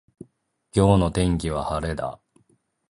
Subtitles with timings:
[0.71, 2.19] 今日の天気は晴れだ。